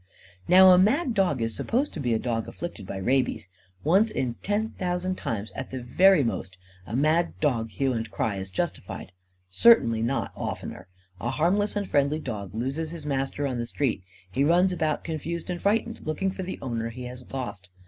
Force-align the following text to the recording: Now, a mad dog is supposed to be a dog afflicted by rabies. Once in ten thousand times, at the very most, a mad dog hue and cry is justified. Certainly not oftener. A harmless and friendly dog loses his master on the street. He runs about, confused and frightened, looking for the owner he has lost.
Now, 0.47 0.71
a 0.71 0.79
mad 0.79 1.13
dog 1.13 1.43
is 1.43 1.55
supposed 1.55 1.93
to 1.93 1.99
be 1.99 2.15
a 2.15 2.17
dog 2.17 2.47
afflicted 2.47 2.87
by 2.87 2.97
rabies. 2.97 3.49
Once 3.83 4.09
in 4.09 4.33
ten 4.41 4.69
thousand 4.69 5.13
times, 5.13 5.51
at 5.51 5.69
the 5.69 5.79
very 5.83 6.23
most, 6.23 6.57
a 6.87 6.95
mad 6.95 7.39
dog 7.39 7.69
hue 7.69 7.93
and 7.93 8.09
cry 8.09 8.37
is 8.37 8.49
justified. 8.49 9.11
Certainly 9.47 10.01
not 10.01 10.31
oftener. 10.35 10.87
A 11.19 11.29
harmless 11.29 11.75
and 11.75 11.87
friendly 11.87 12.17
dog 12.17 12.55
loses 12.55 12.89
his 12.89 13.05
master 13.05 13.45
on 13.45 13.59
the 13.59 13.67
street. 13.67 14.01
He 14.31 14.43
runs 14.43 14.73
about, 14.73 15.03
confused 15.03 15.51
and 15.51 15.61
frightened, 15.61 16.01
looking 16.03 16.31
for 16.31 16.41
the 16.41 16.57
owner 16.63 16.89
he 16.89 17.03
has 17.03 17.31
lost. 17.31 17.69